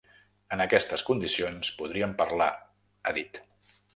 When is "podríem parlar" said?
1.83-2.49